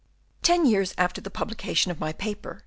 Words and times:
Ten 0.41 0.65
years 0.65 0.95
after 0.97 1.21
the 1.21 1.29
publication 1.29 1.91
of 1.91 1.99
my 1.99 2.11
paper, 2.11 2.53
M. 2.53 2.59